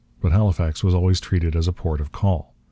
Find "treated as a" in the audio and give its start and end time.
1.19-1.71